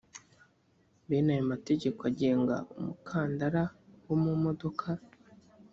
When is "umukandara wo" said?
2.79-4.15